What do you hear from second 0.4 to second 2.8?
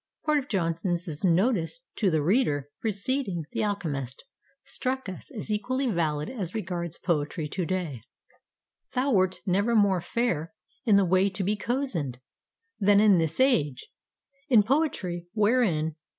Jonson's notice "To the Reader"